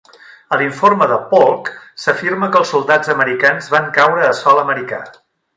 [0.55, 1.69] A l'informe de Polk,
[2.05, 5.05] s'afirma que els soldats americans van caure a sòl americà.